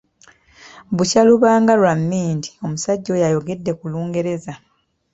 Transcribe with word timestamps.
Bukya 0.95 1.21
lubanga 1.27 1.73
lwa 1.79 1.93
mmindi, 1.99 2.49
omusajja 2.65 3.09
oyo 3.15 3.23
ayogedde 3.27 3.71
ku 3.79 3.85
Lungereza. 3.91 4.53